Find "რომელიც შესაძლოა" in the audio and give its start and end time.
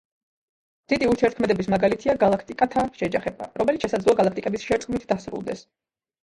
3.63-4.19